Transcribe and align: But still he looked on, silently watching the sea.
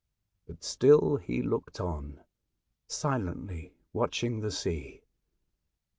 But 0.47 0.63
still 0.63 1.17
he 1.17 1.43
looked 1.43 1.79
on, 1.79 2.21
silently 2.87 3.71
watching 3.93 4.39
the 4.39 4.49
sea. 4.49 5.03